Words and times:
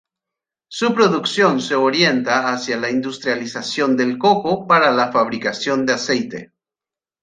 Su 0.67 0.95
producción 0.95 1.61
se 1.61 1.75
orienta 1.75 2.51
hacia 2.51 2.75
la 2.77 2.89
industrialización 2.89 3.95
del 3.95 4.17
coco 4.17 4.65
para 4.65 4.89
la 4.91 5.11
fabricación 5.11 5.85
de 5.85 5.93
aceite. 5.93 6.53